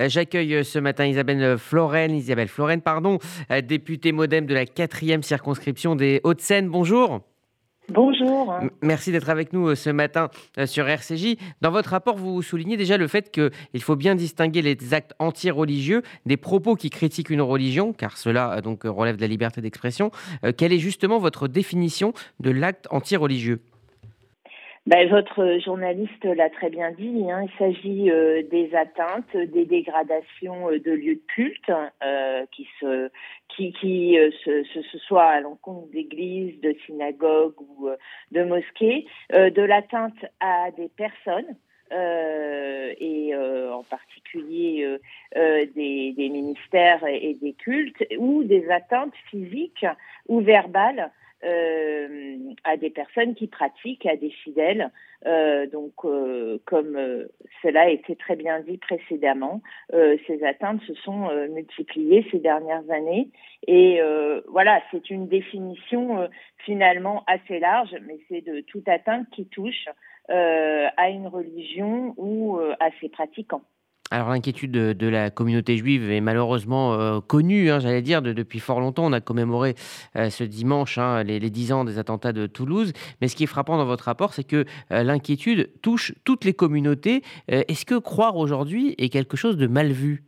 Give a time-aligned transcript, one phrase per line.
[0.00, 3.18] Euh, j'accueille euh, ce matin Isabelle Floren, Isabelle Floren, pardon,
[3.50, 6.68] euh, députée modem de la quatrième circonscription des Hauts-de-Seine.
[6.68, 7.20] Bonjour.
[7.90, 8.58] Bonjour.
[8.80, 10.30] merci d'être avec nous ce matin
[10.64, 11.36] sur RCJ.
[11.60, 16.00] Dans votre rapport, vous soulignez déjà le fait qu'il faut bien distinguer les actes anti-religieux
[16.24, 20.10] des propos qui critiquent une religion, car cela donc relève de la liberté d'expression.
[20.56, 23.60] Quelle est justement votre définition de l'acte anti-religieux?
[24.86, 30.70] Ben, votre journaliste l'a très bien dit, hein, il s'agit euh, des atteintes, des dégradations
[30.70, 33.10] euh, de lieux de culte euh, qui se
[33.48, 37.88] qui, qui ce, ce, soit à l'encontre d'églises, de synagogues ou
[38.32, 41.56] de mosquées, de l'atteinte à des personnes.
[41.92, 44.98] et en particulier
[45.36, 49.86] des, des, ministères et des cultes, ou des atteintes physiques
[50.26, 51.12] ou verbales
[51.44, 54.90] euh, à des personnes qui pratiquent, à des fidèles.
[55.26, 56.98] Euh, donc, euh, comme
[57.62, 59.60] cela a été très bien dit précédemment,
[59.92, 63.28] ces atteintes se sont multipliées ces dernières années.
[63.66, 64.00] Et
[64.48, 66.28] voilà, c'est une définition
[66.58, 69.88] finalement assez large, mais c'est de toute atteinte qui touche
[70.28, 73.62] à une religion ou à ses pratiquants.
[74.10, 78.78] Alors l'inquiétude de, la communauté juive est malheureusement euh, connue, hein, j'allais dire, depuis fort
[78.78, 79.06] longtemps.
[79.06, 79.74] On a commémoré
[80.16, 82.92] euh, ce dimanche hein, les, les, 10 ans des attentats de Toulouse.
[83.20, 86.52] Mais ce qui est frappant dans votre rapport, c'est que euh, l'inquiétude touche toutes les
[86.52, 87.22] communautés.
[87.48, 90.22] Est-ce que croire aujourd'hui est quelque chose de mal vu?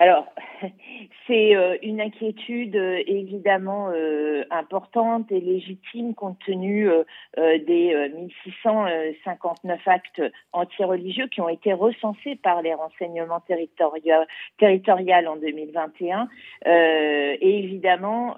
[0.00, 0.32] Alors,
[1.26, 6.88] c'est euh, une inquiétude euh, évidemment euh, importante et légitime compte tenu
[7.36, 14.24] des 1659 actes antireligieux qui ont été recensés par les renseignements territoriaux
[14.60, 16.28] en 2021.
[16.66, 18.36] et évidemment,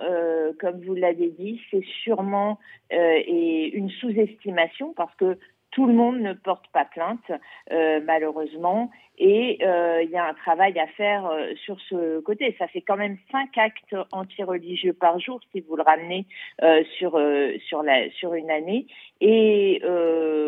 [0.59, 2.59] comme vous l'avez dit, c'est sûrement
[2.91, 5.39] une sous-estimation parce que
[5.71, 7.31] tout le monde ne porte pas plainte,
[7.73, 12.55] euh, malheureusement, et euh, il y a un travail à faire euh, sur ce côté.
[12.59, 16.27] Ça fait quand même cinq actes antireligieux par jour si vous le ramenez
[16.99, 17.21] sur
[17.67, 18.87] sur sur une année.
[19.21, 19.83] Et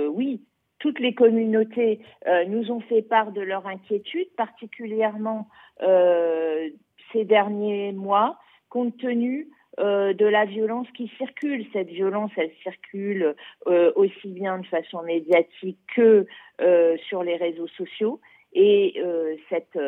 [0.08, 0.42] oui,
[0.78, 2.00] toutes les communautés
[2.48, 5.48] nous ont fait part de leur inquiétude, particulièrement
[5.80, 9.48] ces derniers mois, compte tenu
[9.80, 11.64] euh, de la violence qui circule.
[11.72, 13.34] Cette violence, elle circule
[13.66, 16.26] euh, aussi bien de façon médiatique que
[16.60, 18.20] euh, sur les réseaux sociaux.
[18.52, 19.00] Et
[19.48, 19.78] cette,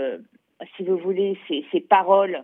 [0.74, 2.42] si vous voulez, ces, paroles,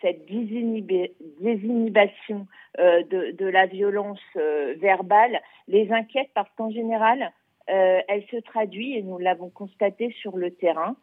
[0.00, 2.46] cette désinhibition
[2.78, 7.32] de, de, la violence verbale les inquiète parce qu'en général,
[7.66, 10.94] elle se traduit, et nous l'avons constaté sur le terrain,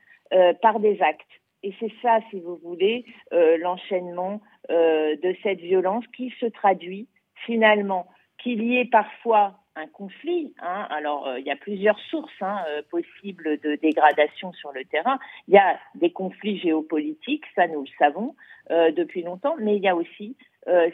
[0.61, 1.27] par des actes.
[1.63, 7.07] Et c'est ça, si vous voulez, euh, l'enchaînement euh, de cette violence qui se traduit
[7.45, 10.53] finalement qu'il y ait parfois un conflit.
[10.61, 15.19] Hein, alors, euh, il y a plusieurs sources hein, possibles de dégradation sur le terrain.
[15.47, 18.35] Il y a des conflits géopolitiques, ça nous le savons
[18.69, 20.37] depuis longtemps, mais il y a aussi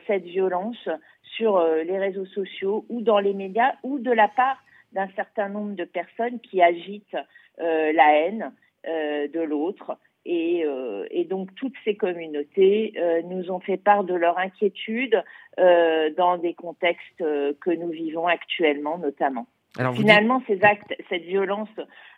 [0.07, 0.87] cette violence
[1.23, 5.75] sur les réseaux sociaux ou dans les médias ou de la part d'un certain nombre
[5.75, 7.17] de personnes qui agitent
[7.57, 8.53] la haine
[8.85, 9.97] de l'autre
[10.27, 15.23] euh, et, donc toutes ces communautés euh, nous ont fait part de leur inquiétude
[15.59, 19.47] euh, dans des contextes que nous vivons actuellement notamment.
[19.93, 21.67] Finalement, ces actes, cette violence,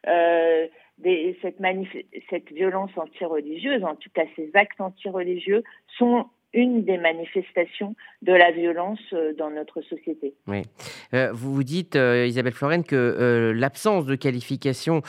[0.06, 1.58] des, cette,
[2.30, 5.64] cette violence anti-religieuse, en tout cas ces actes anti-religieux,
[5.98, 10.34] sont une des manifestations de la violence euh, dans notre société.
[10.48, 10.64] Oui.
[11.14, 15.02] Euh, vous vous dites, euh, Isabelle Florenne, que l'absence de qualification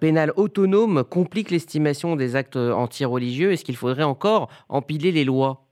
[0.00, 3.52] pénale autonome complique l'estimation des actes anti-religieux.
[3.52, 5.66] Est-ce qu'il faudrait encore empiler les lois?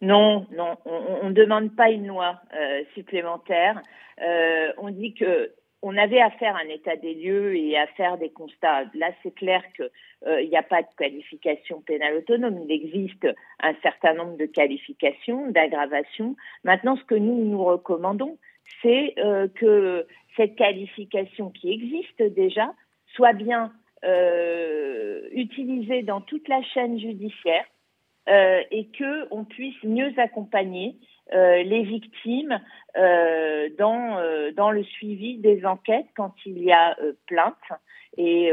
[0.00, 2.40] Non, non, on ne demande pas une loi
[2.94, 3.80] supplémentaire.
[4.78, 5.52] on dit que
[5.82, 8.84] on avait à faire un état des lieux et à faire des constats.
[8.94, 9.90] Là, c'est clair qu'il
[10.26, 12.60] euh, n'y a pas de qualification pénale autonome.
[12.64, 13.28] Il existe
[13.60, 16.34] un certain nombre de qualifications, d'aggravations.
[16.64, 18.38] Maintenant, ce que nous nous recommandons,
[18.82, 20.06] c'est euh, que
[20.36, 22.72] cette qualification qui existe déjà
[23.14, 23.72] soit bien
[24.04, 27.64] euh, utilisée dans toute la chaîne judiciaire
[28.70, 30.96] et que on puisse mieux accompagner
[31.34, 32.58] euh, les victimes
[32.96, 36.96] euh, dans, euh, dans le suivi des enquêtes quand il y a
[37.26, 37.54] plainte.
[38.16, 38.50] Et,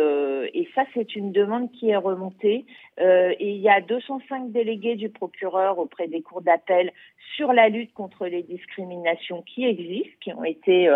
[0.54, 2.66] et, ça, c'est une demande qui est remontée.
[3.00, 6.92] et il y a 205 délégués du procureur auprès des cours d'appel
[7.36, 10.96] sur la lutte contre les discriminations qui existent, qui ont été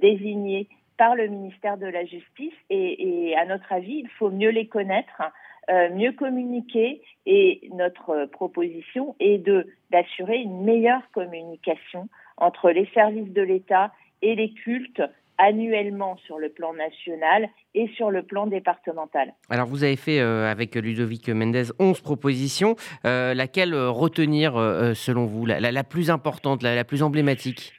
[0.00, 2.54] désignés par le ministère de la Justice.
[2.68, 5.22] Et, et, à notre avis, il faut mieux les connaître
[5.70, 13.32] euh, mieux communiquer et notre proposition est de d'assurer une meilleure communication entre les services
[13.32, 13.92] de l'État
[14.22, 15.02] et les cultes
[15.38, 19.32] annuellement sur le plan national et sur le plan départemental.
[19.50, 22.74] Alors vous avez fait avec Ludovic Mendez 11 propositions.
[23.04, 24.54] laquelle retenir
[24.94, 27.72] selon vous, la, plus importante, la plus emblématique?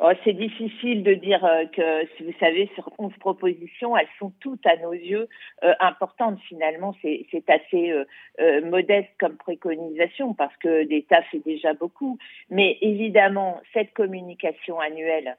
[0.00, 4.32] Oh, c'est difficile de dire euh, que, si vous savez, sur 11 propositions, elles sont
[4.40, 5.28] toutes à nos yeux
[5.64, 6.40] euh, importantes.
[6.48, 12.18] Finalement, c'est assez euh, modeste comme préconisation parce que l'État fait déjà beaucoup.
[12.48, 15.36] Mais évidemment, cette communication annuelle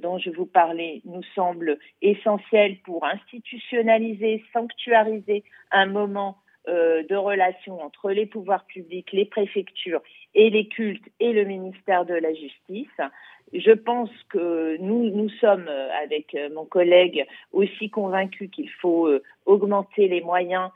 [0.00, 8.10] dont je vous parlais nous semble essentielle pour institutionnaliser, sanctuariser un moment de relation entre
[8.10, 10.02] les pouvoirs publics, les préfectures
[10.34, 13.00] et les cultes et le ministère de la Justice.
[13.52, 19.22] Je pense que nous, sommes, euh, avec euh, mon collègue, aussi convaincus qu'il faut euh,
[19.44, 20.70] augmenter les moyens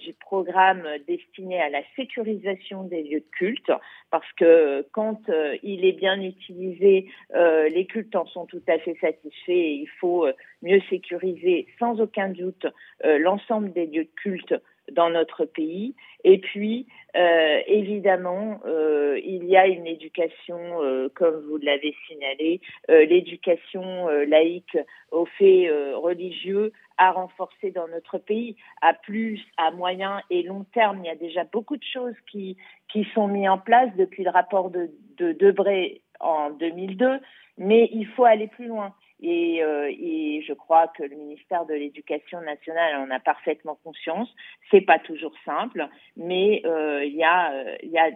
[0.00, 3.70] du programme destiné à la sécurisation des lieux de culte,
[4.10, 5.20] parce que quand
[5.62, 10.26] il est bien utilisé, les cultes en sont tout à fait satisfaits et il faut
[10.62, 12.66] mieux sécuriser sans aucun doute
[13.04, 14.54] l'ensemble des lieux de culte
[14.90, 15.94] dans notre pays.
[16.24, 16.86] Et puis,
[17.16, 24.78] euh, évidemment, euh, il y a une éducation, euh, comme vous l'avez signalé, l'éducation laïque
[25.10, 28.56] aux faits religieux à renforcer dans notre pays.
[28.80, 32.56] À plus, à moyen et long terme, il y a déjà beaucoup de choses qui,
[32.88, 37.18] qui sont mises en place depuis le rapport de, de Debré en 2002,
[37.58, 38.94] mais il faut aller plus loin.
[39.22, 44.28] Et, euh, et, je crois que le ministère de l'Éducation nationale en a parfaitement conscience.
[44.70, 45.86] C'est pas toujours simple,
[46.16, 48.10] mais euh, il y a, euh, il y a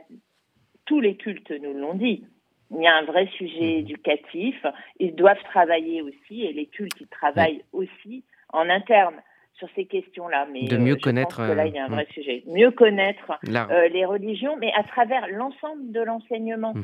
[0.84, 2.24] tous les cultes nous l'ont dit.
[2.72, 3.78] Il y a un vrai sujet mmh.
[3.78, 4.66] éducatif.
[4.98, 9.22] Ils doivent travailler aussi, et les cultes ils travaillent aussi en interne
[9.54, 10.48] sur ces questions-là.
[10.52, 11.36] Mais de mieux connaître.
[11.36, 12.42] Pense que là, il y a un vrai sujet.
[12.46, 16.74] Mieux connaître les religions, mais à travers l'ensemble de l'enseignement.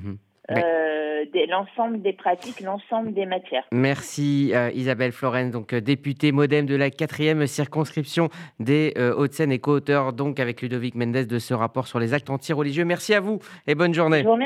[0.50, 3.64] Euh, l'ensemble des pratiques, l'ensemble des matières.
[3.70, 8.28] Merci euh, Isabelle Florence, donc euh, députée modem de la quatrième circonscription
[8.58, 12.84] des Hauts-de-Seine et co-auteur donc avec Ludovic Mendes de ce rapport sur les actes anti-religieux.
[12.84, 14.24] Merci à vous et bonne journée.